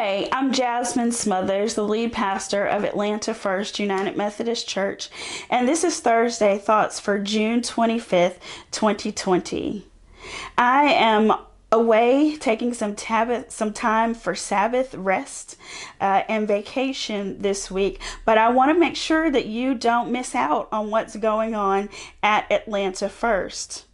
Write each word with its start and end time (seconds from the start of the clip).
Hi, 0.00 0.28
I'm 0.30 0.52
Jasmine 0.52 1.10
Smothers, 1.10 1.74
the 1.74 1.82
lead 1.82 2.12
pastor 2.12 2.64
of 2.64 2.84
Atlanta 2.84 3.34
First 3.34 3.80
United 3.80 4.16
Methodist 4.16 4.68
Church, 4.68 5.10
and 5.50 5.66
this 5.66 5.82
is 5.82 5.98
Thursday 5.98 6.56
Thoughts 6.56 7.00
for 7.00 7.18
June 7.18 7.62
25th, 7.62 8.36
2020. 8.70 9.84
I 10.56 10.84
am 10.84 11.32
away 11.72 12.36
taking 12.36 12.74
some 12.74 12.94
tab- 12.94 13.50
some 13.50 13.72
time 13.72 14.14
for 14.14 14.36
Sabbath 14.36 14.94
rest 14.94 15.56
uh, 16.00 16.22
and 16.28 16.46
vacation 16.46 17.42
this 17.42 17.68
week, 17.68 18.00
but 18.24 18.38
I 18.38 18.50
want 18.50 18.72
to 18.72 18.78
make 18.78 18.94
sure 18.94 19.32
that 19.32 19.46
you 19.46 19.74
don't 19.74 20.12
miss 20.12 20.32
out 20.32 20.68
on 20.70 20.92
what's 20.92 21.16
going 21.16 21.56
on 21.56 21.88
at 22.22 22.48
Atlanta 22.52 23.08
First. 23.08 23.87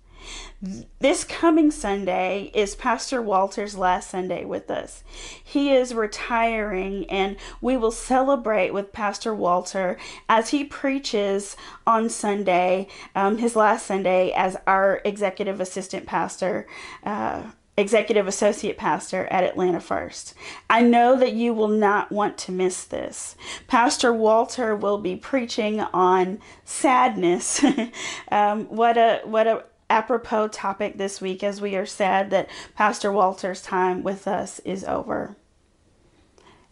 This 0.99 1.25
coming 1.25 1.71
Sunday 1.71 2.51
is 2.55 2.75
Pastor 2.75 3.21
Walter's 3.21 3.77
last 3.77 4.11
Sunday 4.11 4.45
with 4.45 4.71
us. 4.71 5.05
He 5.43 5.73
is 5.73 5.95
retiring, 5.95 7.09
and 7.11 7.37
we 7.61 7.77
will 7.77 7.91
celebrate 7.91 8.73
with 8.73 8.93
Pastor 8.93 9.35
Walter 9.35 9.99
as 10.29 10.51
he 10.51 10.65
preaches 10.65 11.57
on 11.87 12.09
Sunday, 12.09 12.89
um, 13.15 13.39
his 13.39 13.57
last 13.57 13.87
Sunday, 13.87 14.33
as 14.33 14.57
our 14.67 15.01
executive 15.05 15.61
assistant 15.61 16.07
pastor. 16.07 16.67
Uh, 17.05 17.43
executive 17.77 18.29
associate 18.29 18.79
pastor 18.79 19.27
at 19.27 19.43
Atlanta 19.43 19.81
First. 19.81 20.35
I 20.71 20.83
know 20.83 21.19
that 21.19 21.33
you 21.33 21.53
will 21.53 21.69
not 21.69 22.13
want 22.13 22.39
to 22.39 22.53
miss 22.53 22.85
this. 22.85 23.37
Pastor 23.67 24.13
Walter 24.13 24.77
will 24.77 24.99
be 24.99 25.17
preaching 25.17 25.81
on 25.81 26.39
sadness. 26.65 27.65
um, 28.31 28.67
what 28.67 28.97
a 28.97 29.21
what 29.25 29.47
a 29.47 29.65
apropos 29.91 30.49
topic 30.49 30.99
this 30.99 31.21
week 31.21 31.43
as 31.43 31.61
we 31.61 31.77
are 31.77 31.87
sad 31.87 32.31
that 32.31 32.49
Pastor 32.75 33.13
Walter's 33.13 33.63
time 33.63 34.03
with 34.03 34.27
us 34.27 34.59
is 34.61 34.85
over. 34.85 35.37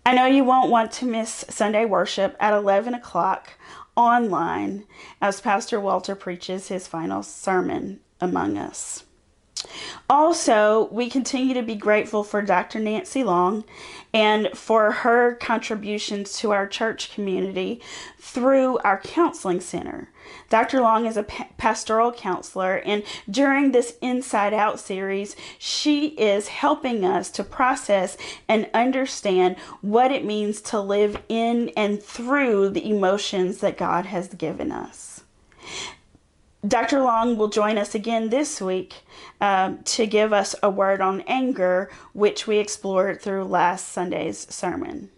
I 0.05 0.15
know 0.15 0.27
you 0.27 0.45
won't 0.45 0.71
want 0.71 0.91
to 0.93 1.07
miss 1.07 1.45
Sunday 1.49 1.85
worship 1.85 2.37
at 2.41 2.53
11 2.55 2.95
o'clock 2.95 3.51
online 3.97 4.85
as 5.21 5.41
Pastor 5.41 5.79
Walter 5.79 6.15
preaches 6.15 6.69
his 6.69 6.89
final 6.89 7.23
sermon 7.23 8.01
among 8.21 8.57
us. 8.59 9.05
Also, 10.11 10.89
we 10.93 11.09
continue 11.09 11.55
to 11.55 11.63
be 11.63 11.75
grateful 11.75 12.23
for 12.23 12.43
Dr. 12.43 12.79
Nancy 12.79 13.25
Long 13.25 13.65
and 14.13 14.49
for 14.55 14.91
her 14.93 15.35
contributions 15.37 16.37
to 16.39 16.51
our 16.51 16.67
church 16.67 17.15
community 17.15 17.81
through 18.19 18.79
our 18.79 19.01
counseling 19.01 19.61
center. 19.61 20.11
Dr. 20.51 20.81
Long 20.81 21.07
is 21.07 21.17
a 21.17 21.23
pastoral 21.23 22.13
counselor, 22.13 22.77
and 22.77 23.03
during 23.31 23.73
this 23.73 23.97
Inside 24.03 24.53
Out 24.53 24.79
series, 24.79 25.35
she 25.59 26.09
is 26.09 26.49
helping 26.49 27.05
us 27.05 27.31
to 27.31 27.45
process 27.45 28.17
and 28.49 28.69
understand 28.75 29.57
what 29.81 30.13
it 30.13 30.25
means 30.25 30.61
to 30.63 30.81
live 30.81 31.21
in 31.29 31.71
and 31.71 32.03
through 32.03 32.71
the 32.71 32.89
emotions 32.89 33.59
that 33.59 33.79
God 33.79 34.07
has 34.07 34.29
given 34.29 34.73
us. 34.73 35.25
Dr. 36.67 37.01
Long 37.01 37.37
will 37.37 37.49
join 37.49 37.77
us 37.77 37.93
again 37.95 38.29
this 38.29 38.61
week 38.61 38.95
um, 39.41 39.83
to 39.83 40.07
give 40.07 40.33
us 40.33 40.55
a 40.63 40.71
word 40.71 41.01
on 41.01 41.23
anger, 41.23 41.91
which 42.13 42.47
we 42.47 42.59
explored 42.59 43.21
through 43.21 43.45
last 43.45 43.89
Sunday's 43.89 44.47
sermon. 44.53 45.11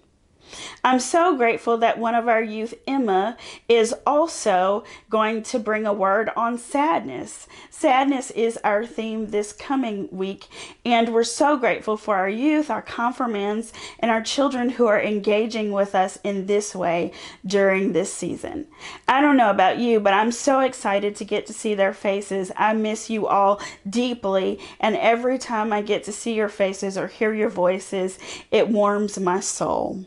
I'm 0.82 1.00
so 1.00 1.36
grateful 1.36 1.78
that 1.78 1.98
one 1.98 2.14
of 2.14 2.28
our 2.28 2.42
youth, 2.42 2.74
Emma, 2.86 3.36
is 3.68 3.94
also 4.06 4.84
going 5.10 5.42
to 5.44 5.58
bring 5.58 5.86
a 5.86 5.92
word 5.92 6.30
on 6.36 6.58
sadness. 6.58 7.46
Sadness 7.70 8.30
is 8.32 8.58
our 8.64 8.84
theme 8.86 9.30
this 9.30 9.52
coming 9.52 10.08
week, 10.10 10.48
and 10.84 11.12
we're 11.12 11.24
so 11.24 11.56
grateful 11.56 11.96
for 11.96 12.16
our 12.16 12.28
youth, 12.28 12.70
our 12.70 12.82
confirmands, 12.82 13.72
and 13.98 14.10
our 14.10 14.22
children 14.22 14.70
who 14.70 14.86
are 14.86 15.00
engaging 15.00 15.72
with 15.72 15.94
us 15.94 16.18
in 16.24 16.46
this 16.46 16.74
way 16.74 17.12
during 17.46 17.92
this 17.92 18.12
season. 18.12 18.66
I 19.08 19.20
don't 19.20 19.36
know 19.36 19.50
about 19.50 19.78
you, 19.78 20.00
but 20.00 20.14
I'm 20.14 20.32
so 20.32 20.60
excited 20.60 21.16
to 21.16 21.24
get 21.24 21.46
to 21.46 21.52
see 21.52 21.74
their 21.74 21.92
faces. 21.92 22.52
I 22.56 22.72
miss 22.74 23.10
you 23.10 23.26
all 23.26 23.60
deeply, 23.88 24.60
and 24.80 24.96
every 24.96 25.38
time 25.38 25.72
I 25.72 25.82
get 25.82 26.04
to 26.04 26.12
see 26.12 26.34
your 26.34 26.48
faces 26.48 26.96
or 26.96 27.06
hear 27.06 27.32
your 27.32 27.50
voices, 27.50 28.18
it 28.50 28.68
warms 28.68 29.18
my 29.18 29.40
soul 29.40 30.04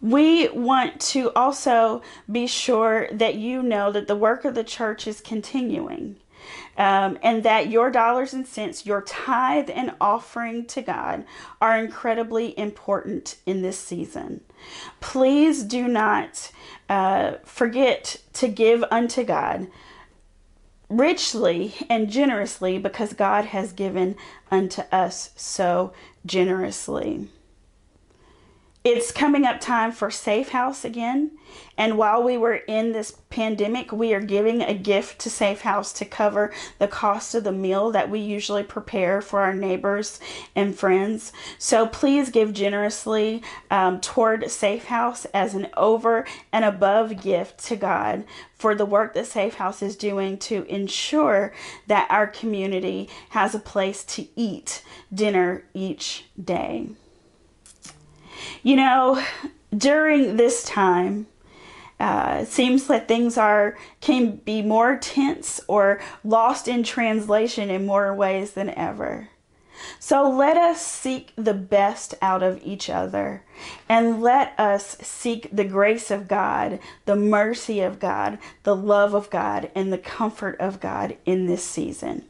we 0.00 0.48
want 0.48 1.00
to 1.00 1.32
also 1.34 2.02
be 2.30 2.46
sure 2.46 3.08
that 3.12 3.34
you 3.34 3.62
know 3.62 3.90
that 3.92 4.06
the 4.06 4.16
work 4.16 4.44
of 4.44 4.54
the 4.54 4.64
church 4.64 5.06
is 5.06 5.20
continuing. 5.20 6.16
Um, 6.78 7.18
and 7.22 7.42
that 7.42 7.68
your 7.68 7.90
dollars 7.90 8.32
and 8.32 8.46
cents, 8.46 8.86
your 8.86 9.02
tithe 9.02 9.68
and 9.68 9.92
offering 10.00 10.64
to 10.66 10.80
God, 10.80 11.24
are 11.60 11.76
incredibly 11.76 12.56
important 12.56 13.36
in 13.44 13.60
this 13.62 13.78
season. 13.78 14.42
Please 15.00 15.64
do 15.64 15.88
not 15.88 16.52
uh, 16.88 17.32
forget 17.44 18.18
to 18.34 18.46
give 18.46 18.84
unto 18.90 19.24
God 19.24 19.66
richly 20.88 21.74
and 21.90 22.08
generously 22.08 22.78
because 22.78 23.12
God 23.12 23.46
has 23.46 23.72
given 23.72 24.16
unto 24.50 24.82
us 24.92 25.30
so 25.36 25.92
generously. 26.24 27.28
It's 28.90 29.12
coming 29.12 29.44
up 29.44 29.60
time 29.60 29.92
for 29.92 30.10
Safe 30.10 30.48
House 30.48 30.82
again. 30.82 31.32
And 31.76 31.98
while 31.98 32.22
we 32.22 32.38
were 32.38 32.54
in 32.54 32.92
this 32.92 33.18
pandemic, 33.28 33.92
we 33.92 34.14
are 34.14 34.20
giving 34.22 34.62
a 34.62 34.72
gift 34.72 35.18
to 35.18 35.30
Safe 35.30 35.60
House 35.60 35.92
to 35.92 36.06
cover 36.06 36.54
the 36.78 36.88
cost 36.88 37.34
of 37.34 37.44
the 37.44 37.52
meal 37.52 37.90
that 37.90 38.08
we 38.08 38.18
usually 38.18 38.62
prepare 38.62 39.20
for 39.20 39.40
our 39.42 39.52
neighbors 39.52 40.20
and 40.56 40.74
friends. 40.74 41.34
So 41.58 41.86
please 41.86 42.30
give 42.30 42.54
generously 42.54 43.42
um, 43.70 44.00
toward 44.00 44.50
Safe 44.50 44.86
House 44.86 45.26
as 45.34 45.54
an 45.54 45.68
over 45.76 46.26
and 46.50 46.64
above 46.64 47.20
gift 47.20 47.62
to 47.66 47.76
God 47.76 48.24
for 48.54 48.74
the 48.74 48.86
work 48.86 49.12
that 49.12 49.26
Safe 49.26 49.56
House 49.56 49.82
is 49.82 49.96
doing 49.96 50.38
to 50.38 50.64
ensure 50.64 51.52
that 51.88 52.10
our 52.10 52.26
community 52.26 53.10
has 53.28 53.54
a 53.54 53.58
place 53.58 54.02
to 54.04 54.26
eat 54.34 54.82
dinner 55.12 55.64
each 55.74 56.24
day. 56.42 56.88
You 58.62 58.76
know, 58.76 59.22
during 59.76 60.36
this 60.36 60.64
time, 60.64 61.26
uh, 62.00 62.40
it 62.42 62.48
seems 62.48 62.86
that 62.86 63.08
things 63.08 63.36
are 63.36 63.76
can 64.00 64.36
be 64.36 64.62
more 64.62 64.96
tense 64.96 65.60
or 65.66 66.00
lost 66.22 66.68
in 66.68 66.82
translation 66.82 67.70
in 67.70 67.86
more 67.86 68.14
ways 68.14 68.52
than 68.52 68.70
ever. 68.70 69.28
So 69.98 70.28
let 70.28 70.56
us 70.56 70.80
seek 70.80 71.32
the 71.36 71.54
best 71.54 72.14
out 72.20 72.42
of 72.42 72.60
each 72.64 72.90
other 72.90 73.42
and 73.88 74.20
let 74.20 74.58
us 74.58 74.96
seek 75.00 75.48
the 75.52 75.64
grace 75.64 76.10
of 76.10 76.28
God, 76.28 76.80
the 77.04 77.16
mercy 77.16 77.80
of 77.80 78.00
God, 78.00 78.38
the 78.64 78.76
love 78.76 79.14
of 79.14 79.30
God, 79.30 79.70
and 79.74 79.92
the 79.92 79.98
comfort 79.98 80.56
of 80.60 80.80
God 80.80 81.16
in 81.24 81.46
this 81.46 81.64
season. 81.64 82.24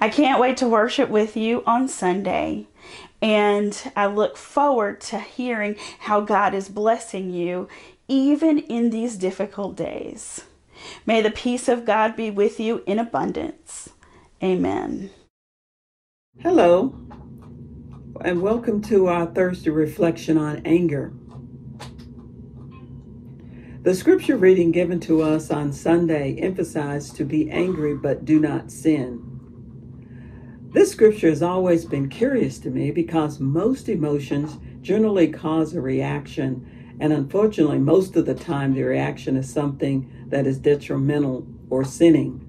I 0.00 0.08
can't 0.08 0.40
wait 0.40 0.56
to 0.58 0.68
worship 0.68 1.08
with 1.08 1.36
you 1.36 1.62
on 1.66 1.88
Sunday. 1.88 2.66
And 3.20 3.76
I 3.96 4.06
look 4.06 4.36
forward 4.36 5.00
to 5.02 5.18
hearing 5.18 5.76
how 6.00 6.20
God 6.20 6.54
is 6.54 6.68
blessing 6.68 7.30
you 7.30 7.68
even 8.08 8.58
in 8.58 8.90
these 8.90 9.16
difficult 9.16 9.76
days. 9.76 10.44
May 11.04 11.20
the 11.22 11.30
peace 11.30 11.68
of 11.68 11.84
God 11.84 12.16
be 12.16 12.30
with 12.30 12.60
you 12.60 12.82
in 12.86 12.98
abundance. 12.98 13.90
Amen. 14.42 15.10
Hello, 16.40 16.94
and 18.24 18.40
welcome 18.40 18.80
to 18.82 19.08
our 19.08 19.26
Thursday 19.26 19.70
reflection 19.70 20.38
on 20.38 20.62
anger. 20.64 21.12
The 23.82 23.94
scripture 23.94 24.36
reading 24.36 24.70
given 24.70 25.00
to 25.00 25.22
us 25.22 25.50
on 25.50 25.72
Sunday 25.72 26.36
emphasized 26.36 27.16
to 27.16 27.24
be 27.24 27.50
angry 27.50 27.96
but 27.96 28.24
do 28.24 28.38
not 28.38 28.70
sin. 28.70 29.27
This 30.70 30.92
scripture 30.92 31.30
has 31.30 31.42
always 31.42 31.86
been 31.86 32.10
curious 32.10 32.58
to 32.58 32.68
me 32.68 32.90
because 32.90 33.40
most 33.40 33.88
emotions 33.88 34.58
generally 34.82 35.28
cause 35.28 35.72
a 35.72 35.80
reaction, 35.80 36.96
and 37.00 37.10
unfortunately, 37.10 37.78
most 37.78 38.16
of 38.16 38.26
the 38.26 38.34
time, 38.34 38.74
the 38.74 38.82
reaction 38.82 39.38
is 39.38 39.50
something 39.50 40.10
that 40.26 40.46
is 40.46 40.58
detrimental 40.58 41.46
or 41.70 41.84
sinning. 41.84 42.44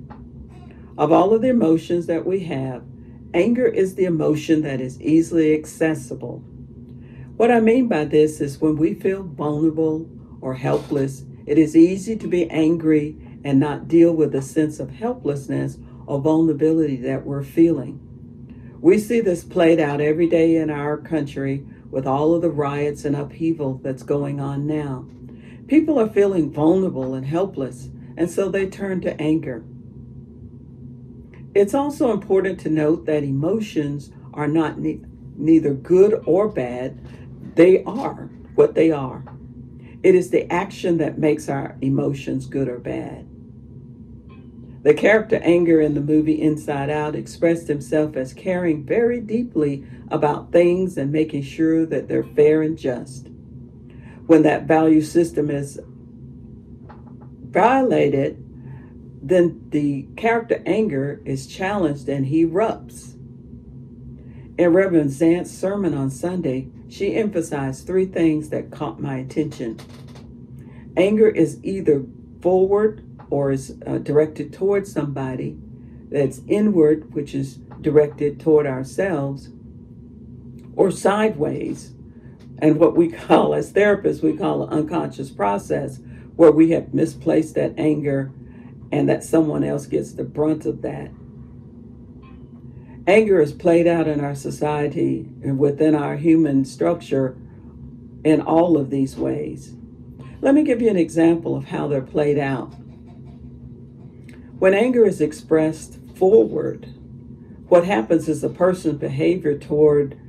Of 0.97 1.13
all 1.13 1.33
of 1.33 1.41
the 1.41 1.47
emotions 1.47 2.07
that 2.07 2.25
we 2.25 2.41
have, 2.41 2.83
anger 3.33 3.65
is 3.65 3.95
the 3.95 4.03
emotion 4.03 4.63
that 4.63 4.81
is 4.81 4.99
easily 4.99 5.53
accessible. 5.53 6.39
What 7.37 7.51
I 7.51 7.61
mean 7.61 7.87
by 7.87 8.03
this 8.03 8.41
is 8.41 8.59
when 8.59 8.75
we 8.75 8.95
feel 8.95 9.23
vulnerable 9.23 10.09
or 10.41 10.55
helpless, 10.55 11.23
it 11.45 11.57
is 11.57 11.73
easy 11.73 12.17
to 12.17 12.27
be 12.27 12.49
angry 12.49 13.15
and 13.45 13.61
not 13.61 13.87
deal 13.87 14.11
with 14.11 14.33
the 14.33 14.41
sense 14.41 14.81
of 14.81 14.89
helplessness 14.89 15.77
or 16.05 16.19
vulnerability 16.19 16.97
that 16.97 17.25
we're 17.25 17.43
feeling. 17.43 18.07
We 18.81 18.97
see 18.97 19.19
this 19.19 19.43
played 19.43 19.79
out 19.79 19.99
every 19.99 20.27
day 20.27 20.55
in 20.55 20.69
our 20.69 20.97
country 20.97 21.65
with 21.89 22.07
all 22.07 22.33
of 22.33 22.41
the 22.41 22.49
riots 22.49 23.03
and 23.03 23.15
upheaval 23.15 23.79
that's 23.83 24.03
going 24.03 24.39
on 24.39 24.65
now. 24.65 25.05
People 25.67 25.99
are 25.99 26.09
feeling 26.09 26.51
vulnerable 26.51 27.13
and 27.13 27.25
helpless, 27.25 27.89
and 28.15 28.29
so 28.29 28.49
they 28.49 28.67
turn 28.67 29.01
to 29.01 29.21
anger. 29.21 29.63
It's 31.53 31.73
also 31.73 32.11
important 32.11 32.59
to 32.61 32.69
note 32.69 33.05
that 33.05 33.23
emotions 33.23 34.11
are 34.33 34.47
not 34.47 34.79
ne- 34.79 35.01
neither 35.35 35.73
good 35.73 36.23
or 36.25 36.47
bad, 36.47 36.99
they 37.55 37.83
are 37.83 38.29
what 38.55 38.75
they 38.75 38.91
are. 38.91 39.23
It 40.03 40.15
is 40.15 40.29
the 40.29 40.49
action 40.51 40.97
that 40.99 41.17
makes 41.17 41.49
our 41.49 41.77
emotions 41.81 42.45
good 42.45 42.69
or 42.69 42.79
bad. 42.79 43.27
The 44.81 44.93
character 44.93 45.39
Anger 45.43 45.81
in 45.81 45.93
the 45.93 46.01
movie 46.01 46.41
Inside 46.41 46.89
Out 46.89 47.15
expressed 47.15 47.67
himself 47.67 48.15
as 48.15 48.33
caring 48.33 48.85
very 48.85 49.19
deeply 49.19 49.85
about 50.09 50.53
things 50.53 50.97
and 50.97 51.11
making 51.11 51.43
sure 51.43 51.85
that 51.85 52.07
they're 52.07 52.23
fair 52.23 52.61
and 52.61 52.77
just. 52.77 53.27
When 54.25 54.43
that 54.43 54.63
value 54.63 55.01
system 55.01 55.49
is 55.49 55.79
violated, 57.49 58.41
then 59.21 59.67
the 59.69 60.07
character 60.15 60.63
Anger 60.65 61.21
is 61.25 61.45
challenged 61.45 62.07
and 62.07 62.27
he 62.27 62.45
erupts. 62.45 63.15
In 64.57 64.73
Reverend 64.73 65.11
Zant's 65.11 65.51
sermon 65.51 65.93
on 65.93 66.09
Sunday, 66.09 66.69
she 66.87 67.15
emphasized 67.15 67.85
three 67.85 68.05
things 68.05 68.49
that 68.49 68.71
caught 68.71 68.99
my 68.99 69.17
attention. 69.17 69.77
Anger 70.95 71.27
is 71.27 71.59
either 71.63 72.03
forward 72.41 73.03
or 73.29 73.51
is 73.51 73.77
uh, 73.85 73.97
directed 73.99 74.51
towards 74.53 74.91
somebody, 74.91 75.57
that's 76.09 76.41
inward, 76.47 77.13
which 77.13 77.35
is 77.35 77.55
directed 77.81 78.39
toward 78.39 78.65
ourselves, 78.65 79.49
or 80.75 80.91
sideways, 80.91 81.93
and 82.61 82.79
what 82.79 82.95
we 82.95 83.09
call, 83.09 83.53
as 83.53 83.73
therapists, 83.73 84.21
we 84.21 84.35
call 84.35 84.63
an 84.63 84.69
unconscious 84.69 85.29
process, 85.29 85.99
where 86.35 86.51
we 86.51 86.71
have 86.71 86.93
misplaced 86.93 87.55
that 87.55 87.73
anger 87.77 88.31
and 88.91 89.07
that 89.07 89.23
someone 89.23 89.63
else 89.63 89.85
gets 89.85 90.13
the 90.13 90.23
brunt 90.23 90.65
of 90.65 90.81
that. 90.81 91.11
Anger 93.05 93.41
is 93.41 93.53
played 93.53 93.87
out 93.87 94.07
in 94.07 94.21
our 94.21 94.35
society 94.35 95.27
and 95.43 95.57
within 95.59 95.95
our 95.95 96.15
human 96.15 96.63
structure 96.63 97.37
in 98.23 98.41
all 98.41 98.77
of 98.77 98.89
these 98.89 99.15
ways. 99.15 99.73
Let 100.41 100.55
me 100.55 100.63
give 100.63 100.81
you 100.81 100.89
an 100.89 100.97
example 100.97 101.55
of 101.55 101.65
how 101.65 101.87
they're 101.87 102.01
played 102.01 102.37
out. 102.37 102.73
When 104.59 104.73
anger 104.73 105.05
is 105.05 105.21
expressed 105.21 105.99
forward, 106.15 106.93
what 107.69 107.85
happens 107.85 108.27
is 108.27 108.43
a 108.43 108.49
person's 108.49 108.99
behavior 108.99 109.57
toward 109.57 110.19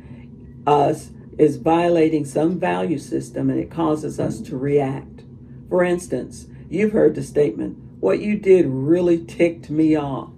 us 0.66 1.10
is 1.36 1.56
violating 1.56 2.24
some 2.24 2.60
value 2.60 2.98
system 2.98 3.50
and 3.50 3.58
it 3.58 3.72
causes 3.72 4.20
us 4.20 4.40
to 4.42 4.56
react. 4.56 5.24
For 5.68 5.82
instance, 5.82 6.46
you've 6.68 6.92
heard 6.92 7.16
the 7.16 7.24
statement, 7.24 7.76
What 7.98 8.20
you 8.20 8.38
did 8.38 8.66
really 8.66 9.24
ticked 9.24 9.68
me 9.68 9.96
off. 9.96 10.30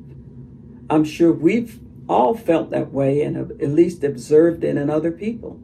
I'm 0.88 1.04
sure 1.04 1.30
we've 1.30 1.78
all 2.08 2.34
felt 2.34 2.70
that 2.70 2.92
way 2.92 3.20
and 3.22 3.36
have 3.36 3.50
at 3.50 3.68
least 3.68 4.04
observed 4.04 4.64
it 4.64 4.78
in 4.78 4.88
other 4.88 5.12
people. 5.12 5.60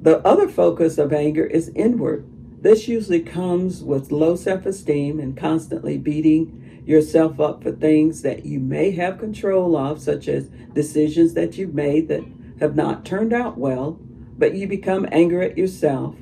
The 0.00 0.26
other 0.26 0.48
focus 0.48 0.96
of 0.96 1.12
anger 1.12 1.44
is 1.44 1.70
inward. 1.74 2.26
This 2.66 2.88
usually 2.88 3.20
comes 3.20 3.84
with 3.84 4.10
low 4.10 4.34
self 4.34 4.66
esteem 4.66 5.20
and 5.20 5.36
constantly 5.36 5.98
beating 5.98 6.82
yourself 6.84 7.38
up 7.38 7.62
for 7.62 7.70
things 7.70 8.22
that 8.22 8.44
you 8.44 8.58
may 8.58 8.90
have 8.90 9.20
control 9.20 9.76
of, 9.76 10.00
such 10.00 10.26
as 10.26 10.48
decisions 10.74 11.34
that 11.34 11.56
you've 11.56 11.74
made 11.74 12.08
that 12.08 12.24
have 12.58 12.74
not 12.74 13.04
turned 13.04 13.32
out 13.32 13.56
well, 13.56 14.00
but 14.36 14.54
you 14.54 14.66
become 14.66 15.06
angry 15.12 15.48
at 15.48 15.56
yourself. 15.56 16.16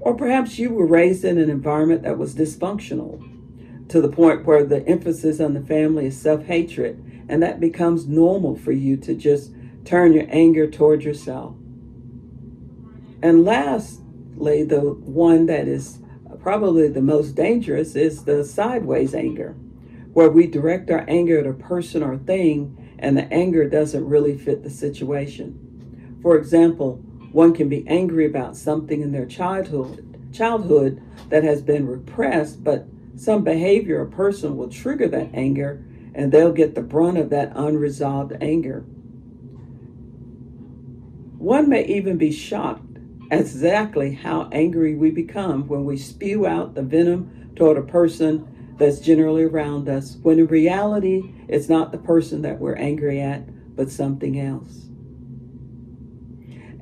Or 0.00 0.16
perhaps 0.16 0.58
you 0.58 0.70
were 0.70 0.86
raised 0.86 1.22
in 1.22 1.36
an 1.36 1.50
environment 1.50 2.02
that 2.04 2.16
was 2.16 2.34
dysfunctional 2.34 3.20
to 3.90 4.00
the 4.00 4.08
point 4.08 4.46
where 4.46 4.64
the 4.64 4.82
emphasis 4.88 5.38
on 5.38 5.52
the 5.52 5.60
family 5.60 6.06
is 6.06 6.18
self 6.18 6.46
hatred 6.46 7.26
and 7.28 7.42
that 7.42 7.60
becomes 7.60 8.08
normal 8.08 8.56
for 8.56 8.72
you 8.72 8.96
to 8.96 9.14
just 9.14 9.52
turn 9.84 10.14
your 10.14 10.28
anger 10.30 10.66
toward 10.66 11.02
yourself. 11.02 11.54
And 13.22 13.44
lastly, 13.44 14.06
the 14.38 14.80
one 15.04 15.46
that 15.46 15.68
is 15.68 15.98
probably 16.40 16.88
the 16.88 17.02
most 17.02 17.34
dangerous 17.34 17.96
is 17.96 18.24
the 18.24 18.44
sideways 18.44 19.14
anger, 19.14 19.52
where 20.12 20.30
we 20.30 20.46
direct 20.46 20.90
our 20.90 21.04
anger 21.08 21.38
at 21.38 21.46
a 21.46 21.52
person 21.52 22.02
or 22.02 22.16
thing 22.18 22.74
and 22.98 23.16
the 23.16 23.32
anger 23.32 23.68
doesn't 23.68 24.08
really 24.08 24.36
fit 24.36 24.62
the 24.62 24.70
situation. 24.70 26.18
For 26.22 26.36
example, 26.36 26.96
one 27.32 27.54
can 27.54 27.68
be 27.68 27.86
angry 27.86 28.26
about 28.26 28.56
something 28.56 29.00
in 29.00 29.12
their 29.12 29.26
childhood 29.26 30.04
childhood 30.32 31.02
that 31.30 31.42
has 31.42 31.62
been 31.62 31.86
repressed, 31.86 32.62
but 32.62 32.86
some 33.16 33.42
behavior 33.42 34.00
or 34.00 34.06
person 34.06 34.56
will 34.56 34.68
trigger 34.68 35.08
that 35.08 35.30
anger 35.32 35.82
and 36.14 36.32
they'll 36.32 36.52
get 36.52 36.74
the 36.74 36.82
brunt 36.82 37.16
of 37.16 37.30
that 37.30 37.52
unresolved 37.54 38.32
anger. 38.40 38.80
One 41.38 41.68
may 41.68 41.84
even 41.86 42.18
be 42.18 42.32
shocked 42.32 42.87
exactly 43.30 44.14
how 44.14 44.48
angry 44.52 44.94
we 44.94 45.10
become 45.10 45.66
when 45.68 45.84
we 45.84 45.96
spew 45.96 46.46
out 46.46 46.74
the 46.74 46.82
venom 46.82 47.52
toward 47.56 47.76
a 47.76 47.82
person 47.82 48.74
that's 48.78 49.00
generally 49.00 49.42
around 49.42 49.88
us, 49.88 50.16
when 50.22 50.38
in 50.38 50.46
reality, 50.46 51.32
it's 51.48 51.68
not 51.68 51.92
the 51.92 51.98
person 51.98 52.42
that 52.42 52.58
we're 52.58 52.76
angry 52.76 53.20
at, 53.20 53.74
but 53.74 53.90
something 53.90 54.38
else. 54.38 54.88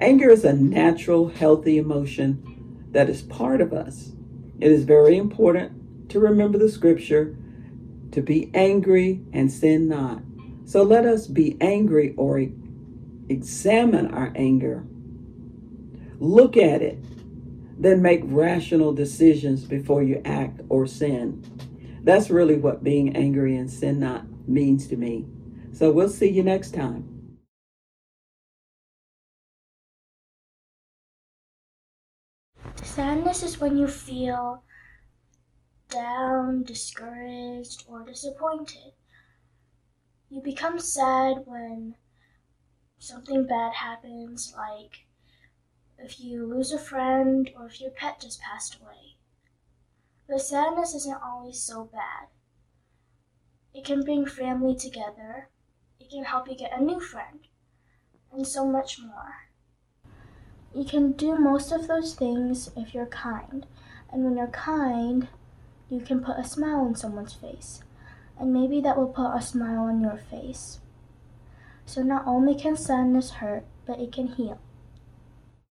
Anger 0.00 0.31
is 0.31 0.44
a 0.44 0.52
natural, 0.52 1.28
healthy 1.28 1.78
emotion 1.78 2.87
that 2.92 3.08
is 3.08 3.22
part 3.22 3.62
of 3.62 3.72
us. 3.72 4.12
It 4.60 4.70
is 4.70 4.84
very 4.84 5.16
important 5.16 6.10
to 6.10 6.20
remember 6.20 6.58
the 6.58 6.69
scripture 6.69 7.37
to 8.12 8.20
be 8.20 8.50
angry 8.54 9.22
and 9.32 9.50
sin 9.50 9.88
not. 9.88 10.22
So 10.66 10.82
let 10.82 11.06
us 11.06 11.26
be 11.26 11.56
angry 11.60 12.14
or 12.16 12.46
examine 13.28 14.08
our 14.14 14.32
anger. 14.37 14.84
Look 16.18 16.56
at 16.56 16.82
it, 16.82 16.98
then 17.78 18.02
make 18.02 18.22
rational 18.24 18.92
decisions 18.92 19.64
before 19.64 20.02
you 20.02 20.22
act 20.24 20.60
or 20.68 20.86
sin. 20.86 21.42
That's 22.02 22.30
really 22.30 22.56
what 22.56 22.84
being 22.84 23.16
angry 23.16 23.56
and 23.56 23.70
sin 23.70 24.00
not 24.00 24.26
means 24.48 24.86
to 24.88 24.96
me. 24.96 25.26
So 25.72 25.90
we'll 25.92 26.08
see 26.08 26.30
you 26.30 26.42
next 26.42 26.72
time. 26.72 27.38
Sadness 32.82 33.42
is 33.42 33.60
when 33.60 33.76
you 33.76 33.88
feel 33.88 34.62
down, 35.88 36.62
discouraged, 36.62 37.84
or 37.88 38.04
disappointed. 38.04 38.92
You 40.28 40.40
become 40.40 40.78
sad 40.78 41.42
when 41.44 41.96
something 42.98 43.46
bad 43.46 43.74
happens, 43.74 44.54
like 44.56 45.05
if 45.98 46.20
you 46.20 46.47
lose 46.47 46.73
a 46.73 46.78
friend 46.78 47.50
or 47.56 47.66
if 47.66 47.80
your 47.80 47.90
pet 47.90 48.20
just 48.20 48.40
passed 48.40 48.78
away. 48.80 49.16
But 50.28 50.40
sadness 50.40 50.94
isn't 50.94 51.23
always 51.23 51.61
so 51.61 51.85
bad. 51.85 52.28
It 53.73 53.85
can 53.85 54.02
bring 54.02 54.26
family 54.26 54.75
together, 54.75 55.50
it 56.00 56.11
can 56.11 56.25
help 56.25 56.49
you 56.49 56.56
get 56.56 56.76
a 56.76 56.82
new 56.82 56.99
friend, 56.99 57.40
and 58.32 58.47
so 58.47 58.66
much 58.66 58.99
more. 58.99 59.35
You 60.75 60.85
can 60.85 61.12
do 61.12 61.37
most 61.37 61.73
of 61.73 61.87
those 61.87 62.14
things 62.14 62.70
if 62.76 62.94
you're 62.94 63.06
kind, 63.06 63.66
and 64.12 64.25
when 64.25 64.37
you're 64.37 64.47
kind, 64.49 65.28
you 65.88 66.00
can 66.00 66.23
put 66.23 66.38
a 66.38 66.44
smile 66.44 66.80
on 66.80 66.94
someone's 66.94 67.35
face, 67.35 67.82
and 68.38 68.52
maybe 68.52 68.80
that 68.80 68.97
will 68.97 69.09
put 69.09 69.35
a 69.35 69.40
smile 69.40 69.85
on 69.85 70.00
your 70.00 70.18
face. 70.18 70.80
So 71.85 72.02
not 72.02 72.26
only 72.26 72.54
can 72.54 72.76
sadness 72.76 73.30
hurt, 73.30 73.64
but 73.87 74.00
it 74.00 74.12
can 74.12 74.28
heal. 74.28 74.61